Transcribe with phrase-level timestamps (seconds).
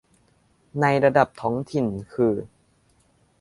[0.81, 2.33] ในระดับท้องถิ่นคือ